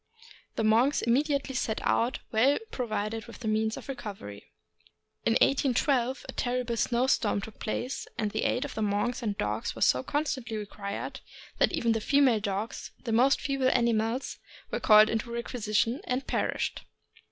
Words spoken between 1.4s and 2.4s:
set out,